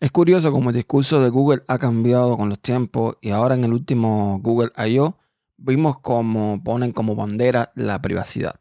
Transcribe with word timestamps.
Es 0.00 0.10
curioso 0.12 0.50
cómo 0.50 0.70
el 0.70 0.76
discurso 0.76 1.20
de 1.20 1.28
Google 1.28 1.62
ha 1.68 1.78
cambiado 1.78 2.38
con 2.38 2.48
los 2.48 2.58
tiempos 2.58 3.16
y 3.20 3.30
ahora 3.32 3.54
en 3.54 3.64
el 3.64 3.74
último 3.74 4.40
Google 4.42 4.72
I.O. 4.74 5.18
vimos 5.58 5.98
cómo 5.98 6.64
ponen 6.64 6.92
como 6.92 7.14
bandera 7.14 7.70
la 7.74 8.00
privacidad. 8.00 8.58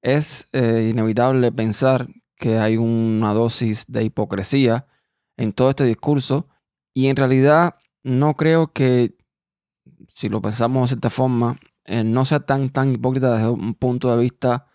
Es 0.00 0.48
eh, 0.54 0.88
inevitable 0.90 1.52
pensar 1.52 2.08
que 2.34 2.56
hay 2.56 2.78
una 2.78 3.34
dosis 3.34 3.84
de 3.88 4.04
hipocresía 4.04 4.86
en 5.36 5.52
todo 5.52 5.68
este 5.68 5.84
discurso 5.84 6.48
y 6.94 7.08
en 7.08 7.16
realidad 7.16 7.74
no 8.02 8.34
creo 8.34 8.72
que, 8.72 9.18
si 10.08 10.30
lo 10.30 10.40
pensamos 10.40 10.84
de 10.84 10.88
cierta 10.88 11.10
forma, 11.10 11.60
eh, 11.84 12.04
no 12.04 12.24
sea 12.24 12.40
tan, 12.40 12.70
tan 12.70 12.94
hipócrita 12.94 13.34
desde 13.34 13.50
un 13.50 13.74
punto 13.74 14.10
de 14.16 14.22
vista 14.22 14.66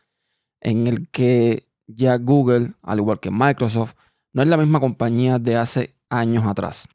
en 0.62 0.86
el 0.86 1.10
que 1.10 1.68
ya 1.88 2.20
Google, 2.20 2.76
al 2.84 3.00
igual 3.00 3.20
que 3.20 3.32
Microsoft, 3.32 3.96
no 4.34 4.44
es 4.44 4.50
la 4.50 4.58
misma 4.58 4.82
compañía 4.82 5.40
de 5.40 5.56
hace 5.56 5.95
años 6.10 6.46
atrás. 6.46 6.88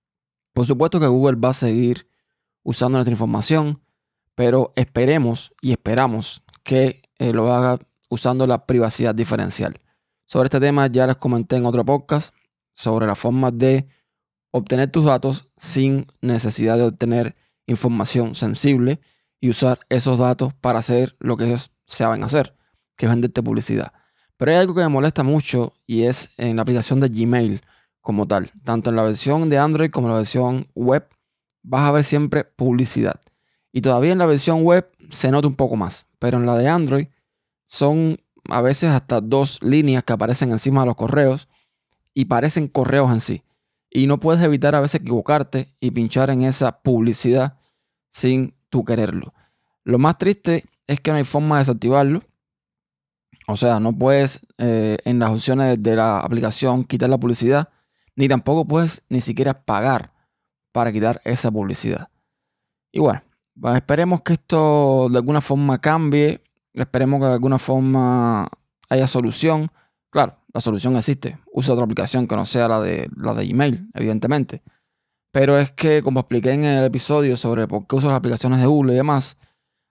Por 0.53 0.67
supuesto 0.67 1.01
que 1.01 1.07
Google 1.07 1.37
va 1.37 1.51
a 1.51 1.55
seguir 1.55 2.09
usando 2.63 2.99
nuestra 2.99 3.13
información, 3.13 3.81
pero 4.35 4.73
esperemos 4.77 5.53
y 5.61 5.73
esperamos 5.73 6.43
que 6.63 7.03
eh, 7.19 7.33
lo 7.33 7.53
haga 7.53 7.79
usando 8.09 8.47
la 8.47 8.67
privacidad 8.67 9.15
diferencial. 9.15 9.81
Sobre 10.27 10.47
este 10.47 10.61
tema 10.61 10.87
ya 10.87 11.07
les 11.07 11.17
comenté 11.17 11.57
en 11.57 11.67
otro 11.67 11.85
podcast 11.85 12.35
sobre 12.73 13.07
la 13.07 13.15
forma 13.15 13.51
de 13.51 13.89
obtener 14.51 14.91
tus 14.91 15.05
datos 15.05 15.49
sin 15.57 16.07
necesidad 16.21 16.77
de 16.77 16.85
obtener 16.85 17.37
información 17.67 18.35
sensible 18.35 19.01
y 19.41 19.51
usar 19.51 19.81
esos 19.89 20.19
datos 20.19 20.53
para 20.55 20.81
hacer 20.81 21.17
lo 21.21 21.37
que 21.37 21.47
ellos 21.47 21.73
saben 21.87 22.23
hacer, 22.25 22.57
que 22.97 23.07
es 23.07 23.11
venderte 23.13 23.43
publicidad. 23.43 23.93
Pero 24.37 24.53
hay 24.53 24.59
algo 24.59 24.75
que 24.75 24.83
me 24.83 24.89
molesta 24.89 25.23
mucho 25.23 25.73
y 25.87 26.05
es 26.05 26.33
en 26.37 26.57
la 26.57 26.63
aplicación 26.63 27.01
de 27.01 27.09
Gmail 27.09 27.63
como 28.01 28.27
tal. 28.27 28.51
Tanto 28.65 28.91
en 28.91 28.97
la 28.97 29.03
versión 29.03 29.49
de 29.49 29.59
Android 29.59 29.91
como 29.91 30.07
en 30.07 30.13
la 30.13 30.19
versión 30.19 30.69
web 30.75 31.09
vas 31.63 31.89
a 31.89 31.93
ver 31.93 32.05
siempre 32.05 32.45
publicidad. 32.45 33.21
Y 33.73 33.83
todavía 33.83 34.13
en 34.13 34.19
la 34.19 34.27
versión 34.27 34.65
web 34.65 34.91
se 35.11 35.31
nota 35.31 35.49
un 35.49 35.55
poco 35.55 35.77
más. 35.77 36.07
Pero 36.19 36.39
en 36.39 36.47
la 36.47 36.57
de 36.57 36.69
Android 36.69 37.07
son 37.67 38.19
a 38.49 38.61
veces 38.63 38.91
hasta 38.91 39.21
dos 39.21 39.59
líneas 39.63 40.05
que 40.05 40.13
aparecen 40.13 40.51
encima 40.51 40.81
de 40.81 40.87
los 40.87 40.97
correos 40.97 41.49
y 42.15 42.25
parecen 42.25 42.69
correos 42.69 43.11
en 43.13 43.21
sí. 43.21 43.43
Y 43.91 44.07
no 44.07 44.21
puedes 44.21 44.43
evitar 44.43 44.75
a 44.75 44.81
veces 44.81 45.01
equivocarte 45.01 45.69
y 45.81 45.91
pinchar 45.91 46.31
en 46.31 46.43
esa 46.43 46.81
publicidad 46.83 47.59
sin 48.11 48.55
tú 48.69 48.85
quererlo. 48.85 49.35
Lo 49.85 49.99
más 49.99 50.19
triste 50.19 50.65
es 50.87 51.01
que 51.01 51.11
no 51.11 51.17
hay 51.17 51.25
forma 51.25 51.57
de 51.57 51.61
desactivarlo. 51.61 52.23
O 53.47 53.57
sea, 53.57 53.81
no 53.81 53.97
puedes 53.97 54.47
eh, 54.59 54.99
en 55.05 55.19
las 55.19 55.31
opciones 55.31 55.83
de 55.83 55.97
la 55.97 56.21
aplicación 56.21 56.85
quitar 56.85 57.11
la 57.11 57.19
publicidad 57.19 57.69
ni 58.17 58.29
tampoco 58.29 58.67
puedes 58.67 59.05
ni 59.09 59.21
siquiera 59.21 59.63
pagar 59.65 60.13
para 60.73 60.93
quitar 60.93 61.21
esa 61.25 61.51
publicidad. 61.51 62.09
Y 62.93 63.01
bueno, 63.01 63.23
esperemos 63.75 64.23
que 64.23 64.35
esto 64.35 65.09
de 65.11 65.19
alguna 65.19 65.41
forma 65.41 65.81
cambie, 65.81 66.43
esperemos 66.73 67.21
que 67.21 67.27
de 67.27 67.33
alguna 67.33 67.59
forma 67.59 68.49
haya 68.89 69.07
solución. 69.07 69.71
Claro, 70.11 70.37
la 70.53 70.61
solución 70.61 70.97
existe. 70.97 71.39
Usa 71.53 71.75
otra 71.75 71.85
aplicación 71.85 72.27
que 72.27 72.37
no 72.37 72.45
sea 72.45 72.69
la 72.69 72.81
de, 72.81 73.09
la 73.17 73.35
de 73.35 73.47
Gmail, 73.47 73.91
evidentemente. 73.95 74.63
Pero 75.33 75.59
es 75.59 75.71
que, 75.73 76.03
como 76.03 76.21
expliqué 76.21 76.51
en 76.51 76.65
el 76.65 76.85
episodio 76.85 77.37
sobre 77.37 77.69
por 77.69 77.87
qué 77.87 77.97
uso 77.97 78.09
las 78.09 78.17
aplicaciones 78.17 78.61
de 78.61 78.67
Google 78.67 78.95
y 78.95 78.97
demás, 78.97 79.39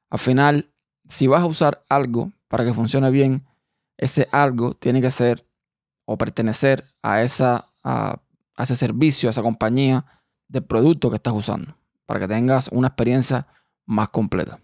al 0.09 0.19
final, 0.19 0.67
si 1.07 1.27
vas 1.27 1.41
a 1.41 1.45
usar 1.45 1.83
algo 1.87 2.33
para 2.49 2.65
que 2.65 2.73
funcione 2.73 3.09
bien, 3.09 3.45
ese 3.97 4.27
algo 4.31 4.73
tiene 4.73 5.01
que 5.01 5.11
ser 5.11 5.45
o 6.05 6.17
pertenecer 6.17 6.83
a 7.03 7.21
esa 7.21 7.68
a, 7.89 8.65
servicio, 8.65 9.29
a 9.29 9.31
esa 9.31 9.41
compañía 9.41 10.05
de 10.47 10.61
producto 10.61 11.09
que 11.09 11.15
estás 11.15 11.33
usando, 11.33 11.75
para 12.05 12.19
que 12.19 12.27
tengas 12.27 12.69
una 12.71 12.87
experiencia 12.87 13.47
más 13.85 14.09
completa. 14.09 14.59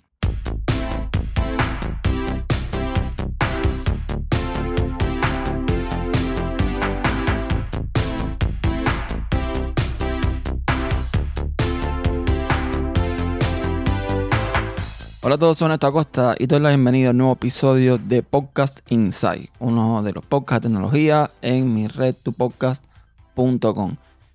Hola 15.22 15.36
a 15.36 15.38
todos, 15.40 15.58
soy 15.58 15.70
Néstor 15.70 15.90
Acosta 15.90 16.36
y 16.38 16.46
doy 16.46 16.60
la 16.60 16.70
bienvenida 16.70 17.08
a 17.08 17.12
un 17.12 17.18
nuevo 17.18 17.34
episodio 17.34 17.98
de 17.98 18.22
Podcast 18.22 18.82
Insight, 18.92 19.50
uno 19.58 20.04
de 20.04 20.14
los 20.14 20.24
podcasts 20.24 20.62
de 20.62 20.70
tecnología 20.70 21.32
en 21.42 21.74
mi 21.74 21.88
red, 21.88 22.16
tu 22.22 22.32
podcast 22.32 22.86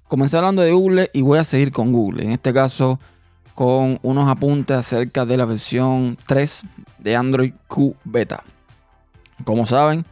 Comencé 0.06 0.36
hablando 0.36 0.62
de 0.62 0.72
Google 0.72 1.10
y 1.12 1.22
voy 1.22 1.38
a 1.38 1.44
seguir 1.44 1.72
con 1.72 1.92
Google. 1.92 2.24
En 2.24 2.32
este 2.32 2.52
caso, 2.52 2.98
con 3.54 3.98
unos 4.02 4.28
apuntes 4.28 4.76
acerca 4.76 5.26
de 5.26 5.36
la 5.36 5.44
versión 5.44 6.16
3 6.26 6.62
de 6.98 7.16
Android 7.16 7.52
Q 7.68 7.94
Beta. 8.04 8.42
Como 9.44 9.66
saben, 9.66 10.04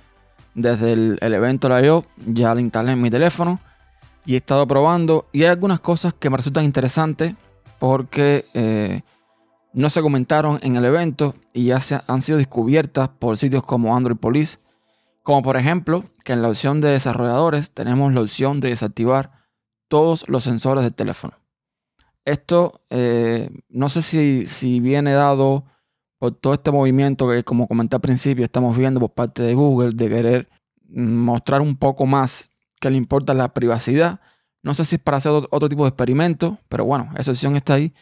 desde 0.54 0.92
el, 0.92 1.18
evento 1.20 1.68
la 1.68 1.80
yo 1.80 2.04
ya 2.26 2.54
la 2.54 2.60
instalé 2.60 2.92
en 2.92 3.00
mi 3.00 3.10
teléfono 3.10 3.60
y 4.26 4.34
he 4.34 4.36
estado 4.36 4.66
probando. 4.66 5.26
Y 5.32 5.42
hay 5.42 5.48
algunas 5.48 5.80
cosas 5.80 6.14
que 6.14 6.30
me 6.30 6.36
resultan 6.36 6.64
interesantes 6.64 7.34
porque 7.78 8.44
eh, 8.54 9.02
no 9.72 9.90
se 9.90 10.02
comentaron 10.02 10.58
en 10.62 10.76
el 10.76 10.84
evento 10.84 11.34
y 11.52 11.66
ya 11.66 11.80
se 11.80 12.00
han 12.06 12.22
sido 12.22 12.38
descubiertas 12.38 13.08
por 13.08 13.38
sitios 13.38 13.64
como 13.64 13.96
Android 13.96 14.16
Police 14.16 14.58
como 15.28 15.42
por 15.42 15.58
ejemplo 15.58 16.04
que 16.24 16.32
en 16.32 16.40
la 16.40 16.48
opción 16.48 16.80
de 16.80 16.88
desarrolladores 16.88 17.72
tenemos 17.72 18.14
la 18.14 18.22
opción 18.22 18.60
de 18.60 18.70
desactivar 18.70 19.30
todos 19.86 20.24
los 20.26 20.42
sensores 20.42 20.84
del 20.84 20.94
teléfono. 20.94 21.34
Esto 22.24 22.80
eh, 22.88 23.50
no 23.68 23.90
sé 23.90 24.00
si, 24.00 24.46
si, 24.46 24.80
viene 24.80 25.12
dado 25.12 25.66
por 26.18 26.30
todo 26.34 26.54
este 26.54 26.70
movimiento 26.70 27.28
que 27.28 27.44
como 27.44 27.68
comenté 27.68 27.96
al 27.96 28.00
principio 28.00 28.42
estamos 28.42 28.74
viendo 28.74 29.00
por 29.00 29.10
parte 29.10 29.42
de 29.42 29.52
Google 29.52 29.92
de 29.92 30.08
querer 30.08 30.48
mostrar 30.88 31.60
un 31.60 31.76
poco 31.76 32.06
más 32.06 32.48
que 32.80 32.88
le 32.88 32.96
importa 32.96 33.34
la 33.34 33.52
privacidad. 33.52 34.22
No 34.62 34.72
sé 34.72 34.86
si 34.86 34.96
es 34.96 35.02
para 35.02 35.18
hacer 35.18 35.32
otro, 35.32 35.68
tipo 35.68 35.82
de 35.82 35.90
experimento, 35.90 36.56
pero 36.70 36.86
bueno, 36.86 37.10
esa 37.18 37.32
opción 37.32 37.54
está 37.54 37.74
ahí. 37.74 37.92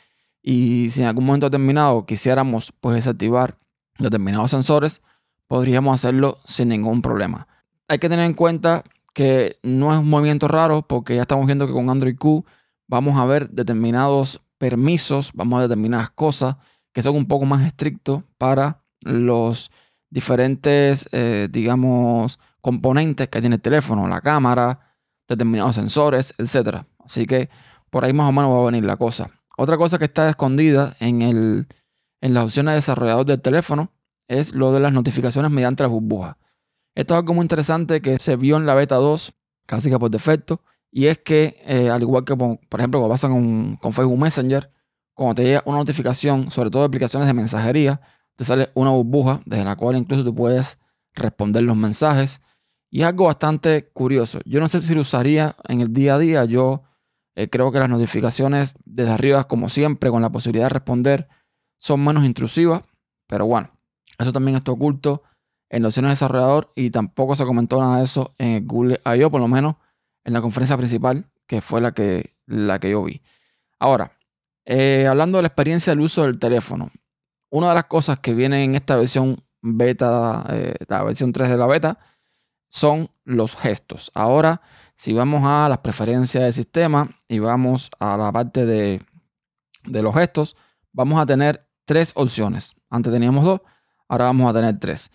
Y 0.42 0.90
si 0.90 1.00
en 1.00 1.08
algún 1.08 1.26
momento 1.26 1.46
determinado 1.46 2.06
quisiéramos 2.06 2.72
pues 2.80 2.94
desactivar 2.94 3.58
determinados 3.98 4.52
sensores, 4.52 5.02
podríamos 5.48 5.94
hacerlo 5.94 6.38
sin 6.44 6.68
ningún 6.68 7.02
problema. 7.02 7.46
Hay 7.88 7.98
que 7.98 8.08
tener 8.08 8.26
en 8.26 8.34
cuenta 8.34 8.84
que 9.14 9.58
no 9.62 9.92
es 9.92 9.98
un 9.98 10.10
movimiento 10.10 10.48
raro 10.48 10.82
porque 10.82 11.16
ya 11.16 11.22
estamos 11.22 11.46
viendo 11.46 11.66
que 11.66 11.72
con 11.72 11.88
Android 11.88 12.16
Q 12.18 12.44
vamos 12.86 13.18
a 13.18 13.24
ver 13.24 13.48
determinados 13.50 14.42
permisos, 14.58 15.30
vamos 15.34 15.56
a 15.56 15.60
ver 15.60 15.68
determinadas 15.68 16.10
cosas 16.10 16.56
que 16.92 17.02
son 17.02 17.16
un 17.16 17.26
poco 17.26 17.44
más 17.44 17.64
estrictos 17.64 18.22
para 18.38 18.82
los 19.00 19.70
diferentes, 20.10 21.08
eh, 21.12 21.48
digamos, 21.50 22.38
componentes 22.60 23.28
que 23.28 23.40
tiene 23.40 23.56
el 23.56 23.62
teléfono, 23.62 24.08
la 24.08 24.20
cámara, 24.20 24.80
determinados 25.28 25.74
sensores, 25.76 26.34
etc. 26.38 26.84
Así 27.04 27.26
que 27.26 27.48
por 27.90 28.04
ahí 28.04 28.12
más 28.12 28.28
o 28.28 28.32
menos 28.32 28.52
va 28.52 28.62
a 28.62 28.66
venir 28.66 28.84
la 28.84 28.96
cosa. 28.96 29.30
Otra 29.56 29.76
cosa 29.76 29.98
que 29.98 30.04
está 30.04 30.28
escondida 30.28 30.96
en, 31.00 31.22
el, 31.22 31.66
en 32.20 32.34
las 32.34 32.44
opciones 32.44 32.72
de 32.72 32.76
desarrollador 32.76 33.26
del 33.26 33.40
teléfono 33.40 33.92
es 34.28 34.54
lo 34.54 34.72
de 34.72 34.80
las 34.80 34.92
notificaciones 34.92 35.50
mediante 35.50 35.82
las 35.82 35.92
burbujas. 35.92 36.36
Esto 36.94 37.14
es 37.14 37.18
algo 37.18 37.34
muy 37.34 37.42
interesante 37.42 38.00
que 38.00 38.18
se 38.18 38.36
vio 38.36 38.56
en 38.56 38.66
la 38.66 38.74
beta 38.74 38.96
2, 38.96 39.34
casi 39.66 39.90
que 39.90 39.98
por 39.98 40.10
defecto, 40.10 40.62
y 40.90 41.06
es 41.06 41.18
que, 41.18 41.56
eh, 41.66 41.90
al 41.90 42.02
igual 42.02 42.24
que, 42.24 42.36
por 42.36 42.80
ejemplo, 42.80 43.00
cuando 43.00 43.12
pasa 43.12 43.28
con, 43.28 43.76
con, 43.76 43.92
Facebook 43.92 44.18
Messenger, 44.18 44.72
cuando 45.14 45.34
te 45.34 45.42
llega 45.44 45.62
una 45.66 45.78
notificación, 45.78 46.50
sobre 46.50 46.70
todo 46.70 46.82
de 46.82 46.86
aplicaciones 46.86 47.26
de 47.28 47.34
mensajería, 47.34 48.00
te 48.36 48.44
sale 48.44 48.70
una 48.74 48.90
burbuja 48.90 49.40
desde 49.44 49.64
la 49.64 49.76
cual 49.76 49.96
incluso 49.96 50.24
tú 50.24 50.34
puedes 50.34 50.78
responder 51.14 51.64
los 51.64 51.76
mensajes. 51.76 52.40
Y 52.90 53.00
es 53.00 53.06
algo 53.06 53.26
bastante 53.26 53.90
curioso. 53.92 54.38
Yo 54.44 54.60
no 54.60 54.68
sé 54.68 54.80
si 54.80 54.94
lo 54.94 55.00
usaría 55.00 55.56
en 55.68 55.80
el 55.80 55.92
día 55.92 56.14
a 56.14 56.18
día. 56.18 56.44
Yo 56.44 56.82
eh, 57.34 57.48
creo 57.48 57.72
que 57.72 57.78
las 57.78 57.90
notificaciones 57.90 58.74
desde 58.84 59.10
arriba, 59.10 59.44
como 59.44 59.68
siempre, 59.68 60.10
con 60.10 60.22
la 60.22 60.30
posibilidad 60.30 60.66
de 60.66 60.74
responder, 60.74 61.28
son 61.78 62.04
menos 62.04 62.24
intrusivas. 62.24 62.82
Pero 63.26 63.46
bueno, 63.46 63.70
eso 64.18 64.32
también 64.32 64.56
está 64.56 64.72
oculto 64.72 65.22
en 65.68 65.82
la 65.82 65.88
opción 65.88 66.04
de 66.04 66.10
desarrollador 66.10 66.72
y 66.74 66.90
tampoco 66.90 67.34
se 67.36 67.44
comentó 67.44 67.80
nada 67.80 67.98
de 67.98 68.04
eso 68.04 68.32
en 68.38 68.66
Google 68.66 69.00
I.O., 69.04 69.30
por 69.30 69.40
lo 69.40 69.48
menos 69.48 69.76
en 70.24 70.32
la 70.32 70.40
conferencia 70.40 70.76
principal, 70.76 71.26
que 71.46 71.60
fue 71.60 71.80
la 71.80 71.92
que, 71.92 72.30
la 72.46 72.78
que 72.78 72.90
yo 72.90 73.04
vi. 73.04 73.20
Ahora, 73.78 74.12
eh, 74.64 75.06
hablando 75.08 75.38
de 75.38 75.42
la 75.42 75.48
experiencia 75.48 75.92
del 75.92 76.00
uso 76.00 76.22
del 76.22 76.38
teléfono, 76.38 76.90
una 77.50 77.68
de 77.68 77.74
las 77.74 77.84
cosas 77.84 78.18
que 78.18 78.34
viene 78.34 78.64
en 78.64 78.74
esta 78.74 78.96
versión 78.96 79.36
beta, 79.62 80.44
eh, 80.50 80.74
la 80.88 81.02
versión 81.02 81.32
3 81.32 81.48
de 81.48 81.56
la 81.56 81.66
beta, 81.66 81.98
son 82.68 83.10
los 83.24 83.56
gestos. 83.56 84.10
Ahora, 84.14 84.60
si 84.96 85.12
vamos 85.12 85.42
a 85.44 85.68
las 85.68 85.78
preferencias 85.78 86.42
del 86.42 86.52
sistema 86.52 87.08
y 87.28 87.38
vamos 87.38 87.90
a 87.98 88.16
la 88.16 88.32
parte 88.32 88.66
de, 88.66 89.00
de 89.84 90.02
los 90.02 90.14
gestos, 90.14 90.56
vamos 90.92 91.18
a 91.20 91.26
tener 91.26 91.66
tres 91.84 92.12
opciones. 92.14 92.74
Antes 92.90 93.12
teníamos 93.12 93.44
dos 93.44 93.60
ahora 94.08 94.26
vamos 94.26 94.50
a 94.50 94.54
tener 94.54 94.78
tres. 94.78 95.10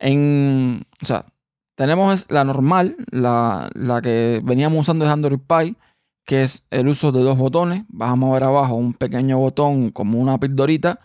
O 0.00 1.06
sea, 1.06 1.26
tenemos 1.74 2.26
la 2.28 2.44
normal, 2.44 2.96
la, 3.10 3.70
que 4.02 4.40
veníamos 4.42 4.80
usando 4.80 5.04
de 5.04 5.10
Android 5.10 5.38
Pie, 5.38 5.76
que 6.24 6.42
es 6.42 6.64
el 6.70 6.88
uso 6.88 7.12
de 7.12 7.22
dos 7.22 7.38
botones. 7.38 7.84
Vas 7.88 8.10
a 8.10 8.16
mover 8.16 8.44
abajo 8.44 8.74
un 8.74 8.94
pequeño 8.94 9.38
botón 9.38 9.90
como 9.90 10.18
una 10.18 10.38
pildorita 10.38 11.00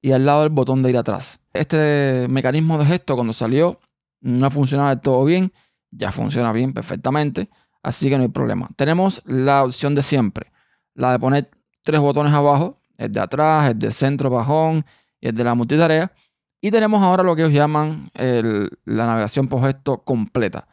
y 0.00 0.12
al 0.12 0.26
lado 0.26 0.44
el 0.44 0.50
botón 0.50 0.82
de 0.82 0.90
ir 0.90 0.98
atrás. 0.98 1.40
Este 1.52 2.26
mecanismo 2.28 2.78
de 2.78 2.84
gesto 2.84 3.14
cuando 3.14 3.32
salió 3.32 3.80
no 4.20 4.50
funcionaba 4.50 4.90
del 4.90 5.00
todo 5.00 5.24
bien, 5.24 5.52
ya 5.90 6.12
funciona 6.12 6.52
bien 6.52 6.72
perfectamente, 6.72 7.48
así 7.82 8.08
que 8.08 8.16
no 8.16 8.22
hay 8.22 8.28
problema. 8.28 8.68
Tenemos 8.76 9.22
la 9.24 9.64
opción 9.64 9.94
de 9.94 10.02
siempre, 10.02 10.52
la 10.94 11.12
de 11.12 11.18
poner 11.18 11.50
tres 11.82 12.00
botones 12.00 12.32
abajo, 12.32 12.80
el 12.96 13.12
de 13.12 13.20
atrás, 13.20 13.70
el 13.70 13.78
de 13.78 13.92
centro 13.92 14.28
bajón 14.30 14.84
y 15.20 15.28
el 15.28 15.34
de 15.34 15.44
la 15.44 15.54
multitarea. 15.54 16.12
Y 16.60 16.70
tenemos 16.70 17.02
ahora 17.02 17.22
lo 17.22 17.36
que 17.36 17.42
ellos 17.42 17.54
llaman 17.54 18.10
la 18.14 19.06
navegación 19.06 19.48
por 19.48 19.62
gesto 19.62 19.98
completa, 19.98 20.68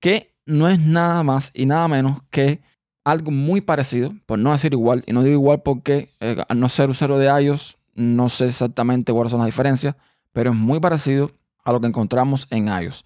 que 0.00 0.34
no 0.46 0.68
es 0.68 0.80
nada 0.80 1.22
más 1.22 1.50
y 1.54 1.66
nada 1.66 1.86
menos 1.86 2.22
que 2.30 2.60
algo 3.04 3.30
muy 3.30 3.60
parecido, 3.60 4.12
por 4.26 4.38
no 4.38 4.52
decir 4.52 4.72
igual, 4.72 5.04
y 5.06 5.12
no 5.12 5.22
digo 5.22 5.34
igual 5.34 5.62
porque 5.62 6.10
eh, 6.20 6.36
al 6.48 6.60
no 6.60 6.68
ser 6.68 6.90
usuario 6.90 7.16
de 7.16 7.26
iOS, 7.42 7.76
no 7.94 8.28
sé 8.28 8.46
exactamente 8.46 9.12
cuáles 9.12 9.30
son 9.30 9.40
las 9.40 9.46
diferencias, 9.46 9.94
pero 10.32 10.50
es 10.50 10.56
muy 10.56 10.80
parecido 10.80 11.30
a 11.64 11.72
lo 11.72 11.80
que 11.80 11.86
encontramos 11.86 12.46
en 12.50 12.68
iOS. 12.68 13.04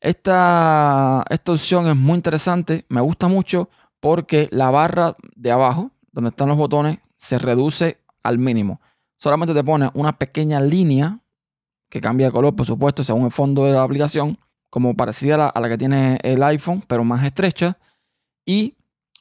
Esta, 0.00 1.24
esta 1.30 1.52
opción 1.52 1.86
es 1.86 1.96
muy 1.96 2.16
interesante, 2.16 2.84
me 2.88 3.00
gusta 3.00 3.28
mucho 3.28 3.70
porque 4.00 4.48
la 4.50 4.70
barra 4.70 5.16
de 5.36 5.50
abajo, 5.50 5.90
donde 6.12 6.30
están 6.30 6.48
los 6.48 6.56
botones, 6.56 6.98
se 7.16 7.38
reduce 7.38 7.98
al 8.22 8.38
mínimo. 8.38 8.80
Solamente 9.16 9.54
te 9.54 9.62
pone 9.62 9.90
una 9.94 10.18
pequeña 10.18 10.60
línea 10.60 11.18
que 11.90 12.00
cambia 12.00 12.26
de 12.26 12.32
color, 12.32 12.56
por 12.56 12.66
supuesto, 12.66 13.02
según 13.02 13.26
el 13.26 13.32
fondo 13.32 13.64
de 13.64 13.72
la 13.72 13.82
aplicación, 13.82 14.38
como 14.70 14.94
parecida 14.94 15.48
a 15.48 15.60
la, 15.60 15.68
que 15.68 15.76
tiene 15.76 16.18
el 16.22 16.42
iPhone, 16.42 16.82
pero 16.86 17.04
más 17.04 17.24
estrecha. 17.24 17.76
Y 18.46 18.76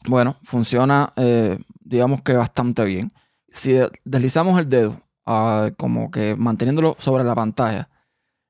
bueno, 0.08 0.38
funciona, 0.44 1.12
eh, 1.18 1.58
digamos 1.82 2.22
que 2.22 2.34
bastante 2.34 2.86
bien. 2.86 3.12
Si 3.48 3.76
deslizamos 4.06 4.60
el 4.60 4.70
dedo, 4.70 4.96
ah, 5.26 5.72
como 5.78 6.12
que 6.12 6.36
manteniéndolo 6.38 6.96
sobre 7.00 7.24
la 7.24 7.36
pantalla, 7.36 7.90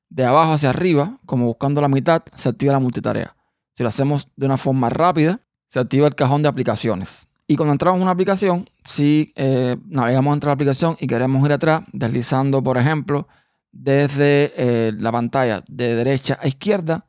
de 0.09 0.25
abajo 0.25 0.53
hacia 0.53 0.69
arriba, 0.69 1.17
como 1.25 1.45
buscando 1.45 1.81
la 1.81 1.87
mitad, 1.87 2.23
se 2.35 2.49
activa 2.49 2.73
la 2.73 2.79
multitarea. 2.79 3.35
Si 3.73 3.83
lo 3.83 3.89
hacemos 3.89 4.27
de 4.35 4.45
una 4.45 4.57
forma 4.57 4.89
rápida, 4.89 5.39
se 5.69 5.79
activa 5.79 6.07
el 6.07 6.15
cajón 6.15 6.43
de 6.43 6.49
aplicaciones. 6.49 7.27
Y 7.47 7.55
cuando 7.55 7.71
entramos 7.71 7.97
en 7.97 8.03
una 8.03 8.11
aplicación, 8.11 8.69
si 8.83 9.31
eh, 9.35 9.77
navegamos 9.87 10.33
entre 10.33 10.47
la 10.47 10.53
aplicación 10.53 10.97
y 10.99 11.07
queremos 11.07 11.43
ir 11.45 11.53
atrás, 11.53 11.83
deslizando, 11.93 12.61
por 12.61 12.77
ejemplo, 12.77 13.27
desde 13.71 14.53
eh, 14.55 14.91
la 14.93 15.11
pantalla 15.11 15.63
de 15.67 15.95
derecha 15.95 16.37
a 16.41 16.47
izquierda, 16.47 17.05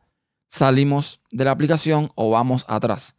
salimos 0.48 1.20
de 1.30 1.44
la 1.44 1.52
aplicación 1.52 2.10
o 2.14 2.30
vamos 2.30 2.64
atrás. 2.68 3.16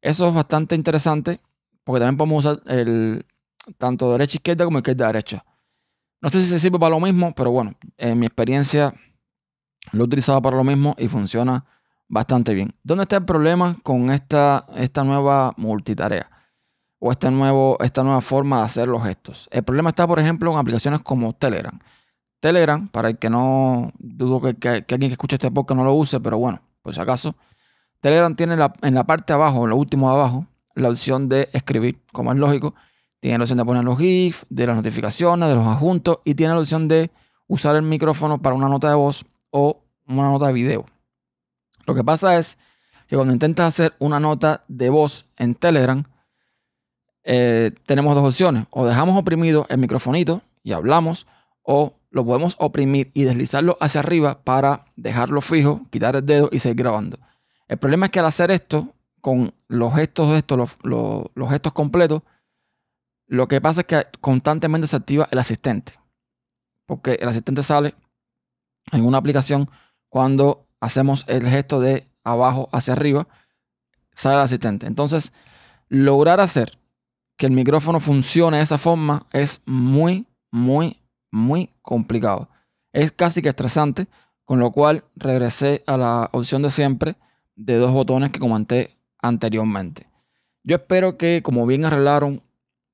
Eso 0.00 0.28
es 0.28 0.34
bastante 0.34 0.74
interesante 0.74 1.40
porque 1.84 2.00
también 2.00 2.16
podemos 2.16 2.44
usar 2.44 2.62
el, 2.66 3.24
tanto 3.78 4.12
derecha 4.12 4.36
izquierda 4.36 4.64
como 4.64 4.78
izquierda 4.78 5.06
derecha. 5.06 5.44
No 6.20 6.30
sé 6.30 6.42
si 6.42 6.48
se 6.48 6.58
sirve 6.58 6.78
para 6.78 6.90
lo 6.90 7.00
mismo, 7.00 7.32
pero 7.34 7.50
bueno, 7.50 7.74
en 7.96 8.18
mi 8.18 8.26
experiencia 8.26 8.94
lo 9.92 10.02
he 10.02 10.04
utilizado 10.04 10.40
para 10.42 10.56
lo 10.56 10.64
mismo 10.64 10.94
y 10.98 11.08
funciona 11.08 11.64
bastante 12.08 12.54
bien. 12.54 12.72
¿Dónde 12.82 13.02
está 13.02 13.16
el 13.16 13.24
problema 13.24 13.76
con 13.82 14.10
esta, 14.10 14.66
esta 14.74 15.04
nueva 15.04 15.52
multitarea? 15.56 16.30
O 16.98 17.12
esta, 17.12 17.30
nuevo, 17.30 17.76
esta 17.80 18.02
nueva 18.02 18.20
forma 18.20 18.58
de 18.58 18.64
hacer 18.64 18.88
los 18.88 19.02
gestos. 19.02 19.48
El 19.50 19.62
problema 19.62 19.90
está, 19.90 20.06
por 20.06 20.18
ejemplo, 20.18 20.50
en 20.50 20.58
aplicaciones 20.58 21.00
como 21.00 21.34
Telegram. 21.34 21.78
Telegram, 22.40 22.88
para 22.88 23.10
el 23.10 23.18
que 23.18 23.30
no 23.30 23.92
dudo 23.98 24.40
que, 24.40 24.68
alguien 24.68 25.10
que 25.10 25.12
escuche 25.12 25.36
este 25.36 25.50
podcast 25.50 25.78
no 25.78 25.84
lo 25.84 25.94
use, 25.94 26.20
pero 26.20 26.38
bueno, 26.38 26.60
por 26.82 26.94
si 26.94 27.00
acaso. 27.00 27.34
Telegram 28.00 28.34
tiene 28.36 28.56
en 28.82 28.94
la 28.94 29.04
parte 29.04 29.32
de 29.32 29.34
abajo, 29.34 29.64
en 29.64 29.70
lo 29.70 29.76
último 29.76 30.08
de 30.08 30.14
abajo, 30.14 30.46
la 30.74 30.90
opción 30.90 31.28
de 31.28 31.48
escribir, 31.52 32.00
como 32.12 32.32
es 32.32 32.38
lógico. 32.38 32.74
Tiene 33.20 33.38
la 33.38 33.44
opción 33.44 33.58
de 33.58 33.64
poner 33.64 33.82
los 33.82 33.98
GIFs, 33.98 34.46
de 34.50 34.66
las 34.66 34.76
notificaciones, 34.76 35.48
de 35.48 35.54
los 35.54 35.66
adjuntos 35.66 36.18
y 36.24 36.34
tiene 36.34 36.54
la 36.54 36.60
opción 36.60 36.86
de 36.86 37.10
usar 37.48 37.74
el 37.76 37.82
micrófono 37.82 38.38
para 38.38 38.54
una 38.54 38.68
nota 38.68 38.88
de 38.88 38.94
voz 38.94 39.24
o 39.50 39.82
una 40.06 40.30
nota 40.30 40.48
de 40.48 40.52
video. 40.52 40.84
Lo 41.86 41.94
que 41.94 42.04
pasa 42.04 42.36
es 42.36 42.58
que 43.08 43.16
cuando 43.16 43.32
intentas 43.32 43.68
hacer 43.68 43.94
una 43.98 44.20
nota 44.20 44.64
de 44.68 44.90
voz 44.90 45.26
en 45.38 45.54
Telegram, 45.54 46.04
eh, 47.24 47.72
tenemos 47.86 48.14
dos 48.14 48.28
opciones. 48.28 48.66
O 48.70 48.86
dejamos 48.86 49.18
oprimido 49.18 49.66
el 49.68 49.78
microfonito 49.78 50.42
y 50.62 50.72
hablamos, 50.72 51.26
o 51.62 51.94
lo 52.16 52.24
podemos 52.24 52.56
oprimir 52.58 53.10
y 53.12 53.24
deslizarlo 53.24 53.76
hacia 53.78 54.00
arriba 54.00 54.42
para 54.42 54.86
dejarlo 54.96 55.42
fijo, 55.42 55.82
quitar 55.90 56.16
el 56.16 56.24
dedo 56.24 56.48
y 56.50 56.60
seguir 56.60 56.78
grabando. 56.78 57.18
El 57.68 57.76
problema 57.76 58.06
es 58.06 58.12
que 58.12 58.20
al 58.20 58.24
hacer 58.24 58.50
esto, 58.50 58.94
con 59.20 59.52
los 59.68 59.94
gestos 59.94 60.30
de 60.30 60.38
esto, 60.38 60.56
los, 60.56 61.50
gestos 61.50 61.74
completos, 61.74 62.22
lo 63.26 63.48
que 63.48 63.60
pasa 63.60 63.82
es 63.82 63.86
que 63.86 64.06
constantemente 64.22 64.86
se 64.86 64.96
activa 64.96 65.28
el 65.30 65.38
asistente. 65.38 65.92
Porque 66.86 67.18
el 67.20 67.28
asistente 67.28 67.62
sale 67.62 67.94
en 68.92 69.04
una 69.04 69.18
aplicación 69.18 69.68
cuando 70.08 70.66
hacemos 70.80 71.22
el 71.28 71.46
gesto 71.46 71.80
de 71.80 72.06
abajo 72.24 72.70
hacia 72.72 72.94
arriba, 72.94 73.28
sale 74.12 74.36
el 74.36 74.42
asistente. 74.42 74.86
Entonces, 74.86 75.34
lograr 75.90 76.40
hacer 76.40 76.78
que 77.36 77.44
el 77.44 77.52
micrófono 77.52 78.00
funcione 78.00 78.56
de 78.56 78.62
esa 78.62 78.78
forma 78.78 79.26
es 79.34 79.60
muy, 79.66 80.24
muy, 80.50 80.98
muy 81.36 81.70
complicado. 81.82 82.48
Es 82.92 83.12
casi 83.12 83.42
que 83.42 83.50
estresante, 83.50 84.08
con 84.44 84.58
lo 84.58 84.72
cual 84.72 85.04
regresé 85.14 85.84
a 85.86 85.96
la 85.96 86.30
opción 86.32 86.62
de 86.62 86.70
siempre 86.70 87.16
de 87.54 87.76
dos 87.76 87.92
botones 87.92 88.30
que 88.30 88.40
comenté 88.40 88.90
anteriormente. 89.18 90.08
Yo 90.64 90.76
espero 90.76 91.16
que, 91.16 91.42
como 91.42 91.66
bien 91.66 91.84
arreglaron 91.84 92.42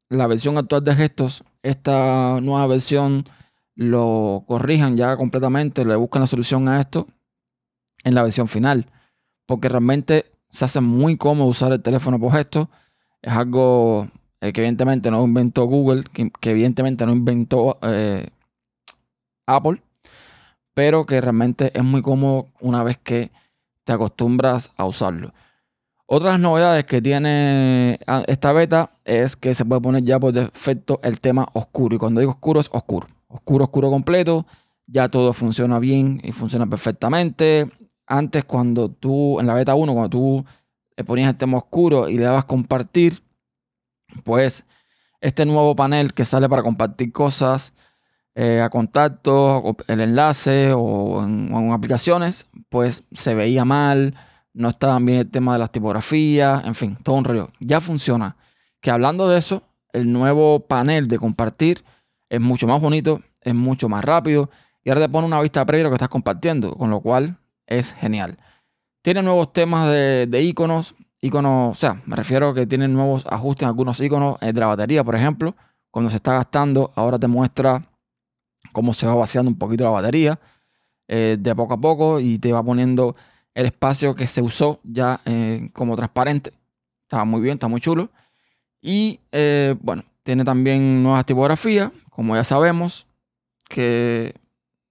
la 0.09 0.27
versión 0.27 0.59
actual 0.59 0.85
de 0.85 0.95
gestos, 0.95 1.45
esta 1.63 2.41
nueva 2.41 2.67
versión 2.67 3.27
lo 3.75 4.45
corrijan 4.47 4.97
ya 4.97 5.17
completamente, 5.17 5.85
le 5.85 5.97
buscan 5.97 6.23
la 6.23 6.27
solución 6.27 6.69
a 6.69 6.81
esto 6.81 7.07
en 8.05 8.15
la 8.15 8.23
versión 8.23 8.49
final. 8.49 8.87
Porque 9.47 9.69
realmente 9.69 10.27
se 10.51 10.65
hace 10.65 10.81
muy 10.81 11.17
cómodo 11.17 11.49
usar 11.49 11.73
el 11.73 11.83
teléfono 11.83 12.19
por 12.19 12.33
gestos. 12.33 12.69
Es 13.23 13.33
algo 13.33 14.09
eh, 14.43 14.53
que 14.53 14.61
evidentemente 14.61 15.09
no 15.09 15.25
inventó 15.25 15.67
Google, 15.67 16.03
que, 16.03 16.33
evidentemente 16.51 17.07
no 17.07 17.13
inventó 17.13 17.79
eh, 17.81 18.27
Apple, 19.47 19.81
pero 20.75 21.07
que 21.07 21.21
realmente 21.21 21.71
es 21.79 21.85
muy 21.85 22.03
cómodo 22.03 22.49
una 22.61 22.83
vez 22.83 22.99
que 22.99 23.31
te 23.85 23.93
acostumbras 23.93 24.73
a 24.77 24.85
usarlo. 24.85 25.33
Otras 26.07 26.41
novedades 26.41 26.87
que 26.87 27.01
tiene 27.01 28.01
ah, 28.09 28.25
esta 28.27 28.53
beta 28.53 28.91
es 29.05 29.37
que 29.37 29.55
se 29.55 29.65
puede 29.65 29.81
poner 29.81 30.03
ya 30.03 30.19
por 30.19 30.33
defecto 30.33 30.99
el 31.05 31.21
tema 31.21 31.47
oscuro. 31.53 31.95
Y 31.95 31.99
cuando 31.99 32.21
digo 32.21 32.33
oscuro 32.33 32.59
es 32.59 32.69
oscuro. 32.73 33.07
Oscuro, 33.29 33.67
oscuro 33.67 33.91
completo. 33.91 34.45
Ya 34.89 35.09
todo 35.09 35.33
funciona 35.35 35.79
bien 35.79 36.21
y 36.25 36.33
funciona 36.33 36.67
perfectamente. 36.67 37.71
Antes 38.09 38.45
cuando 38.45 38.91
tú, 38.91 39.39
en 39.39 39.47
la 39.47 39.55
beta 39.55 39.77
1, 39.77 39.93
cuando 39.93 40.11
tú 40.11 40.45
le 40.97 41.05
ponías 41.05 41.31
el 41.31 41.37
tema 41.37 41.59
oscuro 41.59 42.09
y 42.09 42.19
le 42.19 42.25
dabas 42.25 42.45
compartir, 42.45 43.23
pues 44.25 44.65
este 45.21 45.47
nuevo 45.47 45.75
panel 45.77 46.15
que 46.15 46.25
sale 46.25 46.49
para 46.49 46.63
compartir 46.63 47.13
cosas 47.13 47.73
eh, 48.35 48.61
a 48.61 48.71
contacto, 48.71 49.77
el 49.89 50.01
enlace 50.01 50.73
o 50.75 51.23
en, 51.23 51.71
aplicaciones, 51.71 52.47
pues 52.71 53.05
se 53.13 53.35
veía 53.35 53.65
mal, 53.65 54.15
no 54.55 54.71
estaba 54.71 54.99
bien 54.99 55.19
el 55.19 55.31
tema 55.31 55.53
de 55.53 55.59
las 55.59 55.71
tipografías, 55.71 56.65
en 56.65 56.75
fin, 56.75 56.97
todo 57.03 57.17
un 57.17 57.25
rollo. 57.25 57.49
Ya 57.61 57.81
funciona. 57.81 58.37
Que 58.81 58.91
hablando 58.91 59.29
de 59.29 59.39
eso, 59.39 59.63
el 59.93 60.13
nuevo 60.13 60.61
panel 60.61 61.09
de 61.09 61.19
compartir 61.19 61.85
es 62.31 62.41
mucho 62.41 62.67
más 62.67 62.81
bonito, 62.81 63.21
es 63.43 63.55
mucho 63.55 63.89
más 63.89 64.05
rápido 64.05 64.51
y 64.83 64.89
ahora 64.89 65.03
te 65.03 65.09
pone 65.09 65.27
una 65.27 65.41
vista 65.41 65.65
previa 65.65 65.81
de 65.81 65.85
lo 65.85 65.91
que 65.91 65.97
estás 65.97 66.09
compartiendo, 66.09 66.75
con 66.75 66.91
lo 66.91 67.01
cual 67.01 67.37
es 67.67 67.93
genial. 67.93 68.39
Tiene 69.03 69.23
nuevos 69.23 69.53
temas 69.53 69.89
de, 69.89 70.27
de 70.27 70.43
iconos, 70.43 70.95
iconos, 71.23 71.71
o 71.71 71.75
sea, 71.75 72.03
me 72.05 72.17
refiero 72.17 72.51
a 72.51 72.55
que 72.55 72.67
tienen 72.67 72.93
nuevos 72.93 73.25
ajustes 73.27 73.63
en 73.63 73.69
algunos 73.69 73.99
iconos 74.01 74.37
eh, 74.43 74.53
de 74.53 74.61
la 74.61 74.67
batería, 74.67 75.03
por 75.03 75.15
ejemplo. 75.15 75.55
Cuando 75.91 76.11
se 76.11 76.17
está 76.17 76.33
gastando, 76.35 76.91
ahora 76.95 77.19
te 77.19 77.29
muestra 77.29 77.87
cómo 78.73 78.93
se 78.93 79.07
va 79.07 79.15
vaciando 79.15 79.51
un 79.51 79.59
poquito 79.59 79.85
la 79.85 79.91
batería 79.91 80.41
eh, 81.07 81.37
de 81.39 81.55
poco 81.55 81.75
a 81.75 81.81
poco 81.81 82.21
y 82.21 82.39
te 82.39 82.53
va 82.53 82.63
poniendo 82.63 83.15
el 83.55 83.67
espacio 83.67 84.15
que 84.15 84.27
se 84.27 84.43
usó 84.43 84.81
ya 84.83 85.21
eh, 85.25 85.71
como 85.73 85.97
transparente. 85.97 86.53
Está 87.03 87.25
muy 87.25 87.41
bien, 87.41 87.55
está 87.55 87.69
muy 87.69 87.81
chulo. 87.81 88.11
Y 88.81 89.21
bueno, 89.81 90.03
tiene 90.25 90.45
también 90.45 91.05
nuevas 91.05 91.25
tipografías, 91.25 91.93
como 92.11 92.35
ya 92.35 92.43
sabemos, 92.43 93.07
que, 93.69 94.35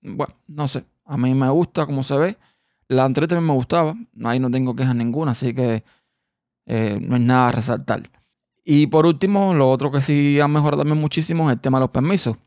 bueno, 0.01 0.33
no 0.47 0.67
sé, 0.69 0.85
a 1.03 1.17
mí 1.17 1.33
me 1.33 1.49
gusta 1.49 1.85
cómo 1.85 2.03
se 2.03 2.15
ve. 2.15 2.37
La 2.87 3.03
anterior 3.03 3.27
también 3.27 3.47
me 3.47 3.53
gustaba, 3.53 3.95
ahí 4.23 4.39
no 4.39 4.49
tengo 4.49 4.75
quejas 4.75 4.95
ninguna, 4.95 5.31
así 5.31 5.53
que 5.53 5.83
eh, 6.65 6.99
no 7.01 7.15
es 7.15 7.21
nada 7.21 7.49
a 7.49 7.51
resaltar. 7.51 8.09
Y 8.63 8.87
por 8.87 9.05
último, 9.05 9.53
lo 9.53 9.69
otro 9.69 9.91
que 9.91 10.01
sí 10.01 10.39
ha 10.39 10.47
mejorado 10.47 10.81
también 10.83 11.01
muchísimo 11.01 11.49
es 11.49 11.55
el 11.55 11.61
tema 11.61 11.79
de 11.79 11.83
los 11.83 11.89
permisos. 11.91 12.37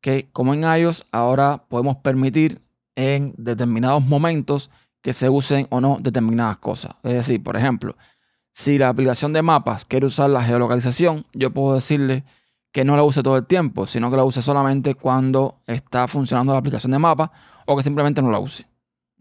Que 0.00 0.28
como 0.32 0.54
en 0.54 0.62
iOS, 0.62 1.04
ahora 1.12 1.64
podemos 1.68 1.96
permitir 1.96 2.62
en 2.96 3.34
determinados 3.36 4.04
momentos 4.04 4.70
que 5.02 5.12
se 5.12 5.28
usen 5.28 5.66
o 5.70 5.80
no 5.80 5.98
determinadas 6.00 6.58
cosas. 6.58 6.94
Es 7.02 7.12
decir, 7.12 7.42
por 7.42 7.56
ejemplo, 7.56 7.96
Si 8.58 8.76
la 8.76 8.88
aplicación 8.88 9.32
de 9.32 9.40
mapas 9.40 9.84
quiere 9.84 10.06
usar 10.06 10.30
la 10.30 10.42
geolocalización, 10.42 11.26
yo 11.32 11.52
puedo 11.52 11.76
decirle 11.76 12.24
que 12.72 12.84
no 12.84 12.96
la 12.96 13.04
use 13.04 13.22
todo 13.22 13.36
el 13.36 13.46
tiempo, 13.46 13.86
sino 13.86 14.10
que 14.10 14.16
la 14.16 14.24
use 14.24 14.42
solamente 14.42 14.96
cuando 14.96 15.54
está 15.68 16.08
funcionando 16.08 16.52
la 16.52 16.58
aplicación 16.58 16.90
de 16.90 16.98
mapas 16.98 17.30
o 17.66 17.76
que 17.76 17.84
simplemente 17.84 18.20
no 18.20 18.32
la 18.32 18.40
use. 18.40 18.66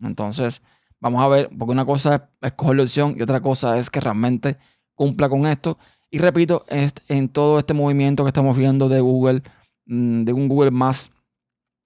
Entonces, 0.02 0.64
vamos 1.00 1.22
a 1.22 1.28
ver, 1.28 1.50
porque 1.58 1.72
una 1.72 1.86
cosa 1.86 2.16
es 2.16 2.22
escoger 2.52 2.76
la 2.76 2.84
opción 2.84 3.16
y 3.18 3.22
otra 3.22 3.42
cosa 3.42 3.78
es 3.78 3.90
que 3.90 4.00
realmente 4.00 4.58
cumpla 4.96 5.30
con 5.30 5.46
esto. 5.46 5.78
Y 6.10 6.20
repito, 6.20 6.66
en 6.70 7.30
todo 7.30 7.60
este 7.60 7.74
movimiento 7.74 8.24
que 8.24 8.30
estamos 8.30 8.58
viendo 8.58 8.90
de 8.90 9.02
Google, 9.02 9.44
mm, 9.86 10.24
de 10.24 10.34
un 10.34 10.48
Google 10.48 10.72
más 10.72 11.12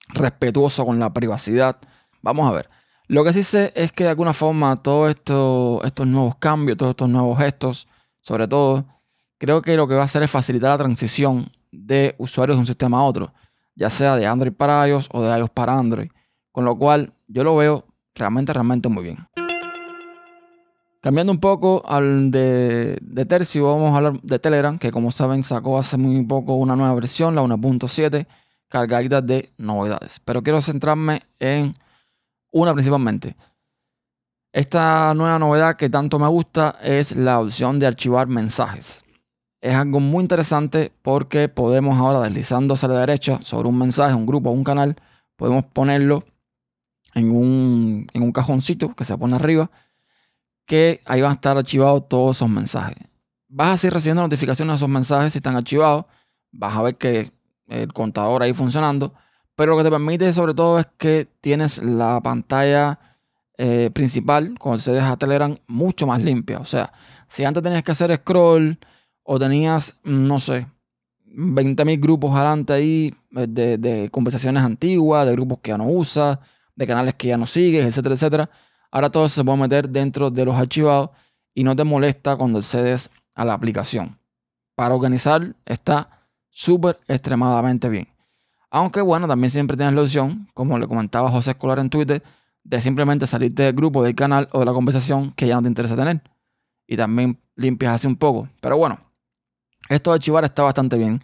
respetuoso 0.08 0.84
con 0.84 0.98
la 0.98 1.12
privacidad. 1.12 1.78
Vamos 2.22 2.48
a 2.48 2.54
ver. 2.54 2.68
Lo 3.08 3.24
que 3.24 3.32
sí 3.32 3.42
sé 3.42 3.72
es 3.74 3.92
que 3.92 4.04
de 4.04 4.10
alguna 4.10 4.32
forma 4.32 4.76
todos 4.76 5.10
esto, 5.10 5.82
estos 5.84 6.06
nuevos 6.06 6.36
cambios, 6.36 6.78
todos 6.78 6.90
estos 6.90 7.08
nuevos 7.08 7.38
gestos, 7.38 7.88
sobre 8.20 8.46
todo, 8.48 8.86
creo 9.38 9.60
que 9.60 9.76
lo 9.76 9.88
que 9.88 9.94
va 9.94 10.02
a 10.02 10.04
hacer 10.04 10.22
es 10.22 10.30
facilitar 10.30 10.70
la 10.70 10.78
transición 10.78 11.50
de 11.72 12.14
usuarios 12.18 12.56
de 12.56 12.60
un 12.60 12.66
sistema 12.66 12.98
a 12.98 13.02
otro, 13.02 13.32
ya 13.74 13.90
sea 13.90 14.16
de 14.16 14.26
Android 14.26 14.52
para 14.52 14.86
iOS 14.86 15.08
o 15.12 15.22
de 15.22 15.36
iOS 15.36 15.50
para 15.50 15.76
Android. 15.76 16.10
Con 16.52 16.64
lo 16.64 16.78
cual 16.78 17.12
yo 17.26 17.42
lo 17.44 17.56
veo 17.56 17.86
realmente, 18.14 18.52
realmente 18.52 18.88
muy 18.88 19.04
bien. 19.04 19.18
Cambiando 21.02 21.32
un 21.32 21.40
poco 21.40 21.82
al 21.84 22.30
de, 22.30 23.26
tercio, 23.28 23.66
vamos 23.66 23.92
a 23.92 23.96
hablar 23.96 24.20
de 24.22 24.38
Telegram, 24.38 24.78
que 24.78 24.92
como 24.92 25.10
saben 25.10 25.42
sacó 25.42 25.76
hace 25.76 25.96
muy 25.96 26.24
poco 26.24 26.54
una 26.54 26.76
nueva 26.76 26.94
versión, 26.94 27.34
la 27.34 27.42
1.7, 27.42 28.26
cargadita 28.68 29.20
de 29.20 29.52
novedades. 29.58 30.20
Pero 30.24 30.44
quiero 30.44 30.62
centrarme 30.62 31.22
en 31.40 31.74
una 32.52 32.72
principalmente. 32.72 33.34
Esta 34.52 35.12
nueva 35.14 35.40
novedad 35.40 35.76
que 35.76 35.90
tanto 35.90 36.20
me 36.20 36.28
gusta 36.28 36.76
es 36.80 37.16
la 37.16 37.40
opción 37.40 37.80
de 37.80 37.86
archivar 37.86 38.28
mensajes. 38.28 39.04
Es 39.60 39.74
algo 39.74 39.98
muy 39.98 40.22
interesante 40.22 40.92
porque 41.02 41.48
podemos 41.48 41.98
ahora 41.98 42.20
deslizando 42.20 42.74
hacia 42.74 42.88
la 42.88 43.00
derecha 43.00 43.40
sobre 43.42 43.68
un 43.68 43.78
mensaje, 43.78 44.14
un 44.14 44.26
grupo 44.26 44.50
un 44.50 44.62
canal, 44.62 44.94
podemos 45.36 45.64
ponerlo 45.64 46.24
en 47.14 47.30
un, 47.30 48.06
en 48.12 48.22
un 48.22 48.32
cajoncito 48.32 48.94
que 48.94 49.04
se 49.04 49.16
pone 49.16 49.36
arriba, 49.36 49.70
que 50.66 51.00
ahí 51.04 51.20
van 51.20 51.32
a 51.32 51.34
estar 51.34 51.56
archivados 51.56 52.08
todos 52.08 52.36
esos 52.36 52.48
mensajes. 52.48 53.06
Vas 53.48 53.74
a 53.74 53.76
seguir 53.76 53.94
recibiendo 53.94 54.22
notificaciones 54.22 54.72
de 54.72 54.76
esos 54.76 54.88
mensajes 54.88 55.32
si 55.32 55.38
están 55.38 55.56
archivados. 55.56 56.06
Vas 56.52 56.76
a 56.76 56.82
ver 56.82 56.96
que 56.96 57.30
el 57.68 57.92
contador 57.92 58.42
ahí 58.42 58.54
funcionando. 58.54 59.12
Pero 59.54 59.72
lo 59.72 59.78
que 59.78 59.84
te 59.84 59.90
permite 59.90 60.32
sobre 60.32 60.54
todo 60.54 60.78
es 60.78 60.86
que 60.96 61.28
tienes 61.40 61.82
la 61.82 62.20
pantalla 62.22 62.98
eh, 63.58 63.90
principal, 63.92 64.54
cuando 64.58 64.80
se 64.80 64.92
deja 64.92 65.16
Telegram, 65.16 65.56
mucho 65.68 66.06
más 66.06 66.20
limpia. 66.22 66.58
O 66.58 66.64
sea, 66.64 66.92
si 67.28 67.44
antes 67.44 67.62
tenías 67.62 67.82
que 67.82 67.92
hacer 67.92 68.14
scroll 68.16 68.78
o 69.22 69.38
tenías, 69.38 70.00
mm, 70.04 70.26
no 70.26 70.40
sé, 70.40 70.66
20.000 71.26 72.00
grupos 72.00 72.34
adelante 72.34 72.72
ahí 72.72 73.14
eh, 73.36 73.46
de, 73.48 73.78
de, 73.78 74.10
conversaciones 74.10 74.62
antiguas, 74.62 75.26
de 75.26 75.32
grupos 75.32 75.60
que 75.60 75.70
ya 75.70 75.78
no 75.78 75.86
usas, 75.86 76.38
de 76.74 76.86
canales 76.86 77.14
que 77.14 77.28
ya 77.28 77.36
no 77.36 77.46
sigues, 77.46 77.84
etcétera, 77.84 78.14
etcétera. 78.14 78.50
Ahora 78.90 79.10
todo 79.10 79.28
se 79.28 79.44
puede 79.44 79.58
meter 79.58 79.88
dentro 79.88 80.30
de 80.30 80.44
los 80.44 80.54
archivados 80.54 81.10
y 81.54 81.64
no 81.64 81.76
te 81.76 81.84
molesta 81.84 82.36
cuando 82.36 82.58
accedes 82.58 83.10
a 83.34 83.44
la 83.44 83.54
aplicación. 83.54 84.16
Para 84.74 84.94
organizar 84.94 85.54
está 85.64 86.26
súper 86.50 86.98
extremadamente 87.08 87.88
bien. 87.88 88.08
Aunque 88.70 89.00
bueno, 89.02 89.28
también 89.28 89.50
siempre 89.50 89.76
tienes 89.76 89.94
la 89.94 90.02
opción, 90.02 90.48
como 90.54 90.78
le 90.78 90.86
comentaba 90.86 91.30
José 91.30 91.50
Escolar 91.50 91.78
en 91.78 91.90
Twitter, 91.90 92.22
de 92.64 92.80
simplemente 92.80 93.26
salirte 93.26 93.64
del 93.64 93.74
grupo, 93.74 94.02
del 94.02 94.14
canal 94.14 94.48
o 94.52 94.60
de 94.60 94.64
la 94.66 94.72
conversación 94.72 95.32
que 95.32 95.46
ya 95.46 95.56
no 95.56 95.62
te 95.62 95.68
interesa 95.68 95.96
tener. 95.96 96.22
Y 96.86 96.96
también 96.96 97.38
limpias 97.56 97.94
así 97.94 98.06
un 98.06 98.16
poco. 98.16 98.48
Pero 98.60 98.78
bueno, 98.78 98.98
esto 99.88 100.10
de 100.10 100.14
archivar 100.14 100.44
está 100.44 100.62
bastante 100.62 100.96
bien. 100.96 101.20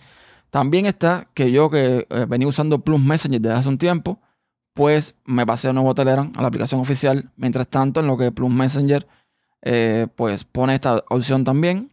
También 0.50 0.86
está 0.86 1.28
que 1.34 1.50
yo 1.50 1.70
que 1.70 2.06
eh, 2.08 2.26
venía 2.28 2.48
usando 2.48 2.80
Plus 2.80 3.00
Messenger 3.00 3.40
desde 3.40 3.56
hace 3.56 3.68
un 3.68 3.78
tiempo, 3.78 4.20
pues 4.78 5.16
me 5.24 5.44
pasé 5.44 5.68
a 5.68 5.72
nuevo 5.72 5.92
Telegram, 5.92 6.32
a 6.36 6.40
la 6.40 6.46
aplicación 6.46 6.80
oficial. 6.80 7.32
Mientras 7.36 7.66
tanto, 7.66 7.98
en 7.98 8.06
lo 8.06 8.16
que 8.16 8.30
Plus 8.30 8.48
Messenger 8.48 9.08
eh, 9.60 10.06
pues 10.14 10.44
pone 10.44 10.72
esta 10.72 11.02
opción 11.10 11.42
también. 11.42 11.90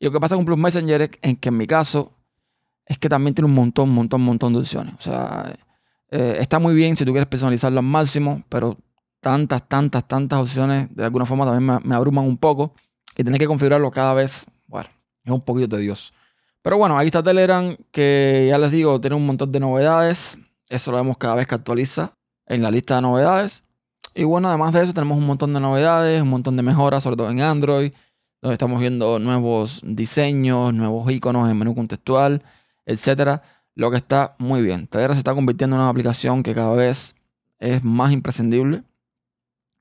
Y 0.00 0.06
lo 0.06 0.10
que 0.10 0.18
pasa 0.18 0.34
con 0.34 0.44
Plus 0.44 0.58
Messenger 0.58 1.02
es 1.02 1.38
que 1.38 1.48
en 1.48 1.56
mi 1.56 1.68
caso 1.68 2.10
es 2.84 2.98
que 2.98 3.08
también 3.08 3.36
tiene 3.36 3.46
un 3.46 3.54
montón, 3.54 3.90
montón, 3.90 4.20
montón 4.22 4.52
de 4.52 4.58
opciones. 4.58 4.94
O 4.98 5.00
sea, 5.00 5.54
eh, 6.10 6.38
está 6.40 6.58
muy 6.58 6.74
bien 6.74 6.96
si 6.96 7.04
tú 7.04 7.12
quieres 7.12 7.28
personalizarlo 7.28 7.78
al 7.78 7.86
máximo, 7.86 8.42
pero 8.48 8.76
tantas, 9.20 9.68
tantas, 9.68 10.08
tantas 10.08 10.40
opciones 10.40 10.92
de 10.96 11.04
alguna 11.04 11.24
forma 11.24 11.44
también 11.44 11.80
me, 11.84 11.94
abruman 11.94 12.24
un 12.24 12.36
poco 12.36 12.74
y 13.16 13.22
tener 13.22 13.38
que 13.38 13.46
configurarlo 13.46 13.92
cada 13.92 14.12
vez, 14.14 14.44
bueno, 14.66 14.88
es 15.22 15.30
un 15.30 15.42
poquito 15.42 15.68
tedioso. 15.68 16.12
Pero 16.62 16.78
bueno, 16.78 16.98
ahí 16.98 17.06
está 17.06 17.22
Telegram, 17.22 17.76
que 17.92 18.48
ya 18.50 18.58
les 18.58 18.72
digo, 18.72 19.00
tiene 19.00 19.14
un 19.14 19.24
montón 19.24 19.52
de 19.52 19.60
novedades. 19.60 20.36
Eso 20.68 20.90
lo 20.90 20.98
vemos 20.98 21.16
cada 21.16 21.34
vez 21.34 21.46
que 21.46 21.54
actualiza 21.54 22.12
en 22.46 22.62
la 22.62 22.70
lista 22.70 22.96
de 22.96 23.02
novedades. 23.02 23.62
Y 24.14 24.24
bueno, 24.24 24.48
además 24.48 24.72
de 24.72 24.82
eso, 24.82 24.92
tenemos 24.92 25.18
un 25.18 25.26
montón 25.26 25.54
de 25.54 25.60
novedades, 25.60 26.22
un 26.22 26.30
montón 26.30 26.56
de 26.56 26.62
mejoras, 26.62 27.02
sobre 27.02 27.16
todo 27.16 27.30
en 27.30 27.40
Android, 27.40 27.92
donde 28.40 28.54
estamos 28.54 28.80
viendo 28.80 29.18
nuevos 29.18 29.80
diseños, 29.84 30.72
nuevos 30.74 31.10
iconos 31.10 31.50
en 31.50 31.58
menú 31.58 31.74
contextual 31.74 32.42
etcétera, 32.88 33.42
lo 33.74 33.90
que 33.90 33.98
está 33.98 34.34
muy 34.38 34.62
bien. 34.62 34.86
Telegram 34.86 35.14
se 35.14 35.18
está 35.18 35.34
convirtiendo 35.34 35.76
en 35.76 35.82
una 35.82 35.90
aplicación 35.90 36.42
que 36.42 36.54
cada 36.54 36.74
vez 36.74 37.14
es 37.58 37.84
más 37.84 38.12
imprescindible, 38.12 38.82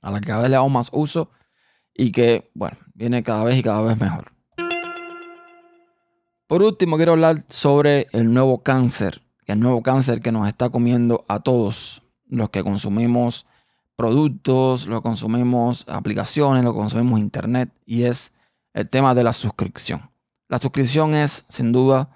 a 0.01 0.11
la 0.11 0.19
que 0.19 0.27
cada 0.27 0.41
vez 0.41 0.49
le 0.49 0.57
damos 0.57 0.71
más 0.71 0.89
uso 0.91 1.31
y 1.93 2.11
que, 2.11 2.51
bueno, 2.53 2.77
viene 2.93 3.23
cada 3.23 3.45
vez 3.45 3.57
y 3.57 3.63
cada 3.63 3.81
vez 3.81 3.97
mejor. 3.97 4.33
Por 6.47 6.61
último, 6.61 6.97
quiero 6.97 7.13
hablar 7.13 7.45
sobre 7.47 8.07
el 8.11 8.33
nuevo 8.33 8.61
cáncer, 8.61 9.21
el 9.47 9.59
nuevo 9.59 9.81
cáncer 9.81 10.21
que 10.21 10.31
nos 10.31 10.47
está 10.47 10.69
comiendo 10.69 11.25
a 11.27 11.39
todos 11.39 12.03
los 12.27 12.49
que 12.49 12.63
consumimos 12.63 13.45
productos, 13.95 14.85
que 14.85 15.01
consumimos 15.01 15.85
aplicaciones, 15.87 16.63
que 16.63 16.71
consumimos 16.71 17.19
internet, 17.19 17.71
y 17.85 18.03
es 18.03 18.31
el 18.73 18.89
tema 18.89 19.15
de 19.15 19.23
la 19.23 19.33
suscripción. 19.33 20.11
La 20.49 20.59
suscripción 20.59 21.13
es, 21.13 21.45
sin 21.49 21.71
duda, 21.71 22.09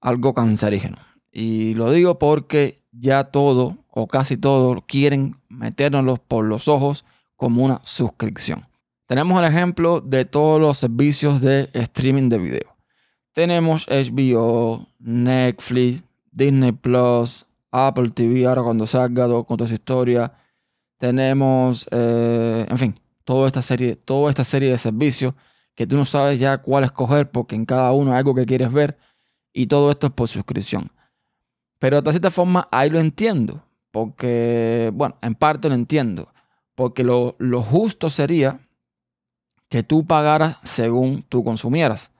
algo 0.00 0.34
cancerígeno. 0.34 0.96
Y 1.32 1.74
lo 1.74 1.90
digo 1.90 2.18
porque 2.18 2.84
ya 2.92 3.24
todo 3.24 3.78
o 3.88 4.06
casi 4.06 4.36
todo 4.36 4.82
quieren 4.86 5.36
metérnoslo 5.48 6.16
por 6.16 6.44
los 6.44 6.68
ojos 6.68 7.04
como 7.36 7.64
una 7.64 7.80
suscripción. 7.84 8.66
Tenemos 9.06 9.38
el 9.40 9.46
ejemplo 9.46 10.00
de 10.00 10.24
todos 10.24 10.60
los 10.60 10.78
servicios 10.78 11.40
de 11.40 11.68
streaming 11.72 12.28
de 12.28 12.38
video. 12.38 12.76
Tenemos 13.32 13.86
HBO, 13.88 14.86
Netflix, 14.98 16.02
Disney 16.30 16.72
Plus, 16.72 17.46
Apple 17.70 18.10
TV, 18.10 18.46
ahora 18.46 18.62
cuando 18.62 18.86
salga 18.86 19.26
con 19.44 19.56
toda 19.56 19.66
esa 19.66 19.74
historia. 19.74 20.32
Tenemos, 20.98 21.88
eh, 21.90 22.66
en 22.68 22.78
fin, 22.78 23.00
toda 23.24 23.46
esta, 23.46 23.62
serie, 23.62 23.96
toda 23.96 24.30
esta 24.30 24.44
serie 24.44 24.70
de 24.70 24.78
servicios 24.78 25.34
que 25.74 25.86
tú 25.86 25.96
no 25.96 26.04
sabes 26.04 26.38
ya 26.38 26.58
cuál 26.58 26.84
escoger 26.84 27.30
porque 27.30 27.56
en 27.56 27.64
cada 27.64 27.92
uno 27.92 28.12
hay 28.12 28.18
algo 28.18 28.34
que 28.34 28.44
quieres 28.44 28.72
ver 28.72 28.98
y 29.52 29.66
todo 29.66 29.90
esto 29.90 30.08
es 30.08 30.12
por 30.12 30.28
suscripción. 30.28 30.90
Pero 31.78 32.02
de 32.02 32.10
cierta 32.10 32.30
forma 32.30 32.68
ahí 32.70 32.90
lo 32.90 33.00
entiendo, 33.00 33.64
porque, 33.90 34.90
bueno, 34.92 35.16
en 35.22 35.34
parte 35.34 35.68
lo 35.68 35.74
entiendo, 35.74 36.32
porque 36.74 37.02
lo, 37.02 37.36
lo 37.38 37.62
justo 37.62 38.10
sería 38.10 38.60
que 39.68 39.82
tú 39.82 40.04
pagaras 40.04 40.58
según 40.64 41.22
tú 41.22 41.42
consumieras. 41.42 42.10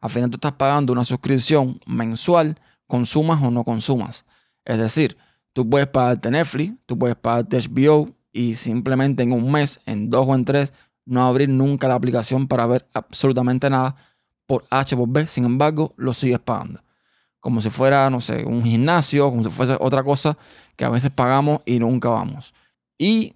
Al 0.00 0.10
final 0.10 0.30
tú 0.30 0.36
estás 0.36 0.52
pagando 0.52 0.92
una 0.92 1.04
suscripción 1.04 1.80
mensual, 1.86 2.60
consumas 2.86 3.42
o 3.42 3.50
no 3.50 3.64
consumas. 3.64 4.24
Es 4.64 4.78
decir, 4.78 5.16
tú 5.52 5.68
puedes 5.68 5.88
pagarte 5.88 6.30
Netflix, 6.30 6.74
tú 6.86 6.98
puedes 6.98 7.16
pagarte 7.16 7.58
HBO 7.58 8.10
y 8.32 8.54
simplemente 8.54 9.22
en 9.22 9.32
un 9.32 9.50
mes, 9.50 9.80
en 9.86 10.10
dos 10.10 10.26
o 10.28 10.34
en 10.34 10.44
tres, 10.44 10.72
no 11.04 11.24
abrir 11.24 11.48
nunca 11.48 11.88
la 11.88 11.94
aplicación 11.94 12.48
para 12.48 12.66
ver 12.66 12.86
absolutamente 12.92 13.70
nada 13.70 13.96
por 14.46 14.64
H 14.70 14.96
por 14.96 15.08
B, 15.08 15.26
sin 15.26 15.44
embargo, 15.44 15.94
lo 15.96 16.12
sigues 16.12 16.38
pagando. 16.38 16.82
Como 17.40 17.62
si 17.62 17.70
fuera, 17.70 18.10
no 18.10 18.20
sé, 18.20 18.44
un 18.44 18.64
gimnasio, 18.64 19.30
como 19.30 19.42
si 19.42 19.50
fuese 19.50 19.76
otra 19.80 20.02
cosa 20.02 20.36
que 20.76 20.84
a 20.84 20.88
veces 20.88 21.10
pagamos 21.10 21.62
y 21.64 21.78
nunca 21.78 22.08
vamos. 22.08 22.54
Y 22.98 23.34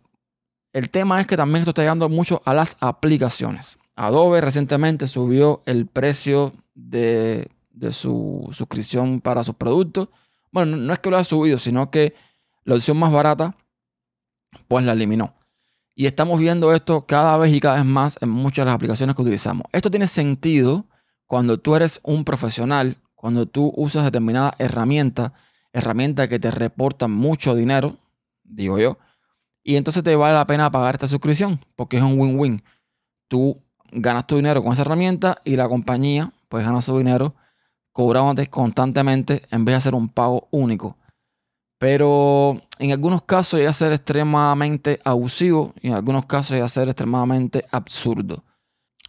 el 0.73 0.91
tema 0.91 1.21
es 1.21 1.27
que 1.27 1.37
también 1.37 1.63
esto 1.63 1.71
está 1.71 1.83
llegando 1.83 2.09
mucho 2.09 2.43
a 2.45 2.55
las 2.55 2.77
aplicaciones. 2.81 3.79
Adobe 3.97 4.41
recientemente 4.41 5.07
subió 5.07 5.63
el 5.67 5.87
precio 5.87 6.53
de, 6.75 7.49
su 7.91 8.49
suscripción 8.53 9.21
para 9.21 9.45
sus 9.45 9.55
productos. 9.55 10.09
Bueno, 10.51 10.77
no 10.77 10.93
es 10.93 10.99
que 10.99 11.11
lo 11.11 11.17
haya 11.17 11.25
subido, 11.25 11.59
sino 11.59 11.91
que 11.91 12.15
la 12.65 12.75
opción 12.75 12.97
más 12.97 13.13
barata, 13.13 13.57
pues 14.69 14.85
la 14.85 14.93
eliminó. 14.93 15.35
Y 15.95 16.07
estamos 16.07 16.39
viendo 16.41 16.73
esto 16.75 17.07
cada 17.07 17.37
vez 17.37 17.55
y 17.55 17.61
cada 17.61 17.77
vez 17.77 17.85
más 17.85 18.19
en 18.21 18.31
muchas 18.31 18.65
de 18.65 18.67
las 18.67 18.75
aplicaciones 18.75 19.15
que 19.15 19.23
utilizamos. 19.23 19.65
Esto 19.73 19.91
tiene 19.91 20.07
sentido 20.07 20.87
cuando 21.27 21.59
tú 21.59 21.77
eres 21.77 22.01
un 22.03 22.25
profesional, 22.25 22.97
cuando 23.15 23.47
tú 23.47 23.73
usas 23.77 24.05
determinada 24.05 24.55
herramienta, 24.59 25.33
herramienta 25.73 26.29
que 26.29 26.39
te 26.39 26.51
reportan 26.51 27.13
mucho 27.13 27.55
dinero, 27.55 27.97
digo 28.43 28.79
yo, 28.79 28.99
y 29.63 29.77
entonces 29.77 30.03
te 30.03 30.17
vale 30.17 30.35
la 30.35 30.47
pena 30.47 30.71
pagar 30.71 30.95
esta 30.95 31.07
suscripción, 31.07 31.61
porque 31.77 31.99
es 31.99 32.03
un 32.03 32.19
win-win. 32.19 32.63
Tú 33.29 33.63
ganas 33.93 34.27
tu 34.27 34.37
dinero 34.37 34.63
con 34.63 34.73
esa 34.73 34.83
herramienta 34.83 35.39
y 35.45 35.57
la 35.57 35.69
compañía 35.69 36.33
pues 36.49 36.65
gana 36.65 36.81
su 36.81 36.97
dinero 36.99 37.35
cobrándote 38.01 38.49
constantemente 38.49 39.43
en 39.51 39.67
vez 39.67 39.75
de 39.75 39.77
hacer 39.77 39.95
un 39.95 40.09
pago 40.09 40.49
único. 40.53 40.97
Pero 41.79 42.59
en 42.79 42.93
algunos 42.93 43.25
casos 43.25 43.59
llega 43.59 43.69
a 43.69 43.75
ser 43.75 43.93
extremadamente 43.93 45.01
abusivo 45.05 45.75
y 45.83 45.89
en 45.89 45.95
algunos 45.95 46.25
casos 46.25 46.53
llega 46.53 46.65
a 46.65 46.69
ser 46.69 46.89
extremadamente 46.89 47.67
absurdo. 47.71 48.43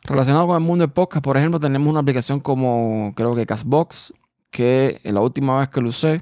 Relacionado 0.03 0.47
con 0.47 0.57
el 0.57 0.67
mundo 0.67 0.85
del 0.85 0.91
podcast, 0.91 1.23
por 1.23 1.37
ejemplo, 1.37 1.57
tenemos 1.57 1.87
una 1.87 2.01
aplicación 2.01 2.41
como 2.41 3.13
creo 3.15 3.33
que 3.33 3.45
Castbox, 3.45 4.13
que 4.49 4.99
la 5.05 5.21
última 5.21 5.57
vez 5.59 5.69
que 5.69 5.79
lo 5.79 5.87
usé, 5.87 6.21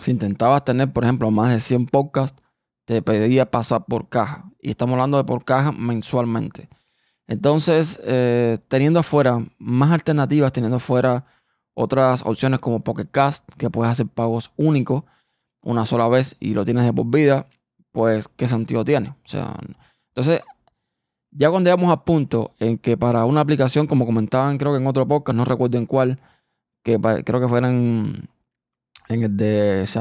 si 0.00 0.10
intentabas 0.10 0.64
tener, 0.64 0.92
por 0.92 1.04
ejemplo, 1.04 1.30
más 1.30 1.50
de 1.50 1.60
100 1.60 1.86
podcasts, 1.86 2.42
te 2.86 3.02
pedía 3.02 3.52
pasar 3.52 3.84
por 3.84 4.08
caja. 4.08 4.50
Y 4.60 4.70
estamos 4.70 4.94
hablando 4.94 5.16
de 5.16 5.24
por 5.24 5.44
caja 5.44 5.70
mensualmente. 5.70 6.68
Entonces, 7.28 8.00
eh, 8.04 8.58
teniendo 8.66 8.98
afuera 8.98 9.46
más 9.58 9.92
alternativas, 9.92 10.52
teniendo 10.52 10.78
afuera 10.78 11.24
otras 11.74 12.22
opciones 12.24 12.60
como 12.60 12.80
Pocket 12.80 13.06
Cast, 13.10 13.48
que 13.56 13.70
puedes 13.70 13.92
hacer 13.92 14.06
pagos 14.06 14.52
únicos 14.56 15.04
una 15.62 15.86
sola 15.86 16.08
vez 16.08 16.36
y 16.40 16.54
lo 16.54 16.64
tienes 16.64 16.84
de 16.84 16.92
por 16.92 17.06
vida, 17.06 17.46
pues 17.92 18.28
qué 18.36 18.48
sentido 18.48 18.84
tiene. 18.84 19.10
O 19.10 19.28
sea, 19.28 19.56
entonces, 20.08 20.42
ya 21.30 21.50
cuando 21.50 21.70
llegamos 21.70 21.92
a 21.92 22.04
punto 22.04 22.52
en 22.58 22.78
que 22.78 22.96
para 22.96 23.24
una 23.24 23.40
aplicación, 23.40 23.86
como 23.86 24.06
comentaban, 24.06 24.58
creo 24.58 24.72
que 24.72 24.78
en 24.78 24.86
otro 24.86 25.06
podcast, 25.06 25.36
no 25.36 25.44
recuerdo 25.44 25.78
en 25.78 25.86
cuál, 25.86 26.18
que 26.82 27.00
creo 27.24 27.40
que 27.40 27.48
fueran 27.48 28.28
en 29.08 29.22
el 29.22 29.36
de 29.36 29.86
Se 29.86 29.98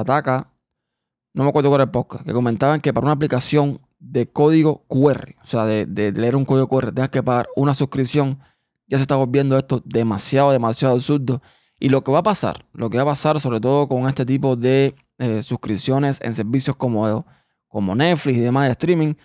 no 1.34 1.44
me 1.44 1.50
acuerdo 1.50 1.70
cuál 1.70 1.82
era 1.82 1.86
el 1.86 1.92
podcast, 1.92 2.25
que 2.25 2.34
comentaban 2.34 2.82
que 2.82 2.94
para 2.94 3.06
una 3.06 3.13
aplicación 3.13 3.80
de 4.00 4.28
código 4.28 4.84
QR, 4.88 5.36
o 5.44 5.48
sea, 5.48 5.66
de, 5.66 6.12
leer 6.12 6.36
un 6.36 6.44
código 6.44 6.68
QR, 6.68 6.92
tengas 6.92 7.10
que 7.10 7.24
pagar 7.24 7.48
una 7.56 7.74
suscripción, 7.74 8.40
ya 8.88 8.98
se 8.98 9.04
está 9.04 9.16
volviendo 9.16 9.58
esto 9.58 9.82
demasiado, 9.86 10.51
demasiado 10.51 10.96
absurdo. 10.96 11.42
Y 11.82 11.90
lo 11.90 12.04
que 12.04 12.12
va 12.12 12.20
a 12.20 12.24
pasar, 12.24 12.64
lo 12.74 12.92
que 12.92 12.98
va 12.98 13.04
a 13.04 13.08
pasar 13.08 13.40
sobre 13.40 13.60
todo 13.60 13.88
con 13.88 14.08
este 14.08 14.24
tipo 14.24 14.56
de 14.56 14.94
eh, 15.18 15.42
suscripciones 15.42 16.22
en 16.22 16.36
servicios 16.36 16.76
como, 16.76 17.26
como 17.68 17.96
Netflix 17.96 18.38
y 18.38 18.42
demás 18.42 18.68
de 18.68 18.74
streaming, 18.74 19.16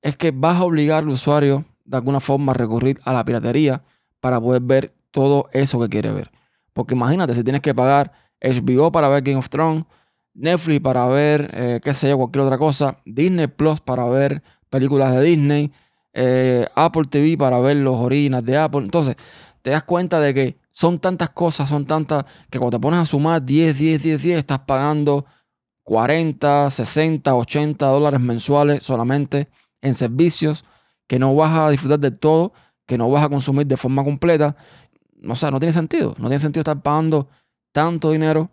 es 0.00 0.16
que 0.16 0.30
vas 0.30 0.56
a 0.56 0.64
obligar 0.64 1.02
al 1.02 1.10
usuario 1.10 1.66
de 1.84 1.98
alguna 1.98 2.20
forma 2.20 2.52
a 2.52 2.54
recurrir 2.54 2.98
a 3.04 3.12
la 3.12 3.26
piratería 3.26 3.82
para 4.20 4.40
poder 4.40 4.62
ver 4.62 4.94
todo 5.10 5.50
eso 5.52 5.78
que 5.80 5.90
quiere 5.90 6.10
ver. 6.10 6.30
Porque 6.72 6.94
imagínate, 6.94 7.34
si 7.34 7.44
tienes 7.44 7.60
que 7.60 7.74
pagar 7.74 8.10
HBO 8.40 8.90
para 8.90 9.10
ver 9.10 9.22
Game 9.22 9.36
of 9.36 9.50
Thrones, 9.50 9.84
Netflix 10.32 10.80
para 10.80 11.06
ver, 11.08 11.50
eh, 11.52 11.80
qué 11.84 11.92
sé 11.92 12.08
yo, 12.08 12.16
cualquier 12.16 12.46
otra 12.46 12.56
cosa, 12.56 12.96
Disney 13.04 13.48
Plus 13.48 13.80
para 13.80 14.08
ver 14.08 14.42
películas 14.70 15.14
de 15.14 15.22
Disney, 15.24 15.72
eh, 16.14 16.66
Apple 16.74 17.04
TV 17.10 17.36
para 17.36 17.60
ver 17.60 17.76
los 17.76 17.96
orígenes 17.96 18.44
de 18.44 18.56
Apple. 18.56 18.80
Entonces, 18.80 19.16
te 19.60 19.70
das 19.70 19.82
cuenta 19.82 20.20
de 20.20 20.32
que 20.32 20.56
son 20.78 21.00
tantas 21.00 21.30
cosas, 21.30 21.68
son 21.68 21.86
tantas, 21.86 22.24
que 22.50 22.60
cuando 22.60 22.78
te 22.78 22.80
pones 22.80 23.00
a 23.00 23.04
sumar 23.04 23.42
10, 23.42 23.76
10, 23.76 24.00
10, 24.00 24.22
10, 24.22 24.38
estás 24.38 24.60
pagando 24.60 25.26
40, 25.82 26.70
60, 26.70 27.34
80 27.34 27.84
dólares 27.84 28.20
mensuales 28.20 28.84
solamente 28.84 29.48
en 29.80 29.94
servicios 29.94 30.64
que 31.08 31.18
no 31.18 31.34
vas 31.34 31.58
a 31.58 31.70
disfrutar 31.70 31.98
de 31.98 32.12
todo, 32.12 32.52
que 32.86 32.96
no 32.96 33.10
vas 33.10 33.24
a 33.24 33.28
consumir 33.28 33.66
de 33.66 33.76
forma 33.76 34.04
completa. 34.04 34.54
O 35.28 35.34
sea, 35.34 35.50
no 35.50 35.58
tiene 35.58 35.72
sentido. 35.72 36.10
No 36.16 36.28
tiene 36.28 36.38
sentido 36.38 36.60
estar 36.60 36.80
pagando 36.80 37.28
tanto 37.72 38.12
dinero 38.12 38.48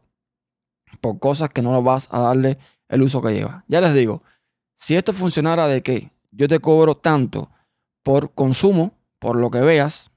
por 1.02 1.20
cosas 1.20 1.52
que 1.52 1.62
no 1.62 1.80
vas 1.84 2.08
a 2.10 2.22
darle 2.22 2.58
el 2.90 3.04
uso 3.04 3.22
que 3.22 3.36
lleva. 3.36 3.66
Ya 3.68 3.82
les 3.82 3.94
digo, 3.94 4.24
si 4.74 4.96
esto 4.96 5.14
funcionara 5.14 5.68
de 5.68 5.84
que 5.84 6.10
yo 6.32 6.48
te 6.48 6.58
cobro 6.58 6.98
tanto 6.98 7.52
por 8.02 8.34
consumo, 8.34 8.94
por 9.20 9.36
lo 9.36 9.52
que 9.52 9.62
veas, 9.62 10.10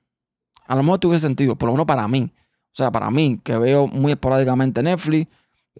a 0.69 0.77
lo 0.77 0.83
mejor 0.83 1.01
tuviese 1.01 1.27
sentido, 1.27 1.57
por 1.57 1.67
lo 1.67 1.73
menos 1.73 1.87
para 1.87 2.07
mí. 2.07 2.31
O 2.67 2.75
sea, 2.79 2.93
para 2.93 3.11
mí, 3.11 3.41
que 3.43 3.57
veo 3.59 3.89
muy 3.89 4.13
esporádicamente 4.13 4.83
Netflix, 4.83 5.29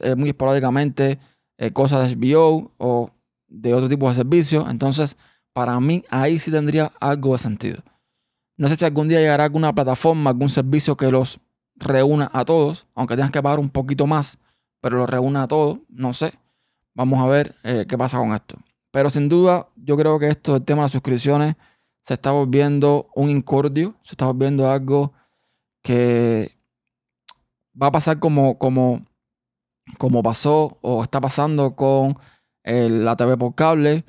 eh, 0.01 0.17
muy 0.17 0.31
esporádicamente 0.31 1.19
eh, 1.59 1.71
cosas 1.73 2.09
de 2.09 2.17
HBO 2.17 2.71
o 2.79 3.11
de 3.47 3.75
otro 3.75 3.89
tipo 3.89 4.09
de 4.09 4.15
servicios. 4.15 4.69
Entonces, 4.69 5.17
para 5.53 5.79
mí, 5.79 6.05
ahí 6.11 6.39
sí 6.39 6.51
tendría 6.51 6.91
algo 7.01 7.35
de 7.35 7.39
sentido. 7.39 7.83
No 8.57 8.67
sé 8.69 8.77
si 8.77 8.85
algún 8.85 9.09
día 9.09 9.21
llegará 9.21 9.45
alguna 9.45 9.73
plataforma, 9.75 10.31
algún 10.31 10.49
servicio 10.49 10.97
que 10.97 11.11
los 11.11 11.39
reúna 11.77 12.31
a 12.33 12.45
todos, 12.45 12.87
aunque 12.95 13.15
tengas 13.15 13.31
que 13.31 13.43
pagar 13.43 13.61
un 13.61 13.71
poquito 13.71 14.07
más, 14.07 14.39
pero 14.81 14.97
los 14.97 15.09
reúna 15.09 15.45
a 15.45 15.49
todos, 15.49 15.81
no 15.89 16.15
sé. 16.15 16.33
Vamos 16.95 17.21
a 17.21 17.27
ver 17.27 17.55
eh, 17.63 17.87
qué 17.89 17.97
pasa 17.97 18.19
con 18.19 18.33
esto. 18.33 18.57
Pero 18.91 19.11
sin 19.11 19.29
duda, 19.29 19.69
yo 19.77 19.97
creo 19.97 20.19
que 20.19 20.29
esto, 20.29 20.57
el 20.57 20.65
tema 20.65 20.81
de 20.81 20.85
las 20.87 20.93
suscripciones, 20.93 21.55
se 22.09 22.15
está 22.15 22.31
volviendo 22.31 23.11
un 23.15 23.29
incordio, 23.29 23.95
se 24.03 24.13
está 24.13 24.25
volviendo 24.25 24.71
algo 24.71 25.13
que 25.83 26.57
va 27.81 27.89
a 27.89 27.93
pasar 27.93 28.19
como, 28.19 28.57
como, 28.57 29.05
como 29.99 30.23
pasó 30.23 30.79
o 30.81 31.03
está 31.03 31.21
pasando 31.21 31.77
con 31.77 32.15
la 32.65 33.15
TV 33.15 33.37
por 33.37 33.55
cable, 33.55 34.07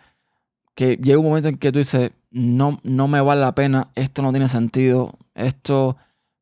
que 0.75 0.95
llega 0.95 1.19
un 1.19 1.25
momento 1.25 1.49
en 1.49 1.57
que 1.57 1.73
tú 1.73 1.79
dices, 1.79 2.11
no, 2.31 2.79
no 2.83 3.09
me 3.09 3.19
vale 3.19 3.41
la 3.41 3.53
pena, 3.53 3.91
esto 3.95 4.21
no 4.21 4.31
tiene 4.31 4.47
sentido, 4.47 5.11
esto 5.35 5.97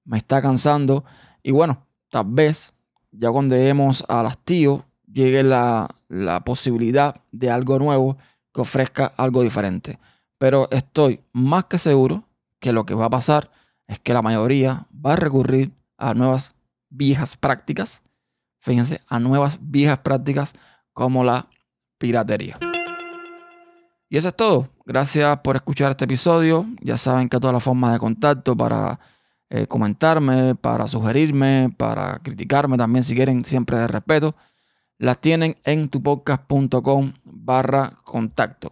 me 0.05 0.19
está 0.19 0.43
cansando. 0.43 1.05
Y 1.41 1.49
bueno, 1.53 1.87
tal 2.11 2.25
vez 2.27 2.71
ya 3.09 3.31
cuando 3.31 3.55
lleguemos 3.55 4.05
al 4.07 4.27
hastío, 4.27 4.85
llegue 5.11 5.41
la, 5.41 5.89
la 6.07 6.41
posibilidad 6.41 7.15
de 7.31 7.49
algo 7.49 7.79
nuevo 7.79 8.15
que 8.53 8.61
ofrezca 8.61 9.07
algo 9.07 9.41
diferente. 9.41 9.97
Pero 10.38 10.69
estoy 10.71 11.21
más 11.34 11.65
que 11.65 11.78
seguro 11.78 12.23
que 12.60 12.73
lo 12.73 12.86
que 12.86 12.93
va 12.93 13.06
a 13.06 13.10
pasar 13.10 13.52
es 13.88 14.00
que 14.00 14.13
la 14.13 14.21
mayoría 14.21 14.88
va 14.93 15.13
a 15.13 15.15
recurrir 15.15 15.71
a 15.97 16.13
nuevas 16.13 16.56
viejas 16.89 17.38
prácticas. 17.38 18.04
Fíjense, 18.60 19.02
a 19.08 19.19
nuevas 19.19 19.60
viejas 19.62 20.00
prácticas 20.00 20.54
como 20.93 21.23
la 21.23 21.47
piratería. 21.97 22.58
Y 24.10 24.17
eso 24.17 24.30
es 24.30 24.36
todo. 24.36 24.69
Gracias 24.86 25.39
por 25.39 25.56
escuchar 25.56 25.91
este 25.91 26.06
episodio. 26.06 26.65
Ya 26.82 26.97
saben 26.97 27.30
que 27.30 27.39
todas 27.39 27.54
las 27.54 27.63
formas 27.63 27.93
de 27.93 28.00
contacto 28.00 28.56
para 28.56 29.00
eh, 29.50 29.67
comentarme, 29.67 30.56
para 30.56 30.88
sugerirme, 30.88 31.73
para 31.76 32.19
criticarme 32.19 32.78
también 32.78 33.04
si 33.04 33.15
quieren, 33.15 33.43
siempre 33.43 33.78
de 33.78 33.88
respeto, 33.88 34.36
las 34.97 35.19
tienen 35.19 35.58
en 35.63 35.89
tupodcast.com 35.89 37.13
barra 37.23 37.93
contacto. 38.04 38.71